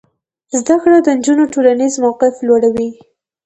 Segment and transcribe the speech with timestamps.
[0.57, 2.89] زده کړه د نجونو ټولنیز موقف لوړوي.